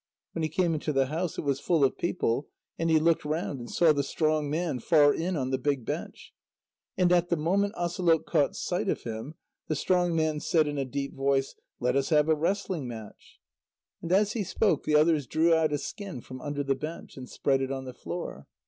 [0.31, 2.47] When he came into the house, it was full of people,
[2.79, 6.33] and he looked round and saw the strong man far in on the big bench.
[6.97, 9.35] And at the moment Asalôq caught sight of him,
[9.67, 13.39] the strong man said in a deep voice: "Let us have a wrestling match."
[14.01, 17.29] And as he spoke, the others drew out a skin from under the bench, and
[17.29, 18.47] spread it on the floor.